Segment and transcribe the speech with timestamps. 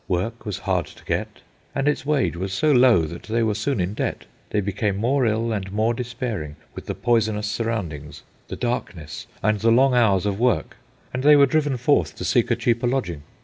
[0.07, 1.27] Work was hard to get,
[1.75, 4.25] and its wage was so low that they were soon in debt.
[4.49, 9.69] They became more ill and more despairing with the poisonous surroundings, the darkness, and the
[9.69, 10.77] long hours of work;
[11.13, 13.21] and they were driven forth to seek a cheaper lodging.